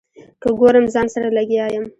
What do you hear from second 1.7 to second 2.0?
یم.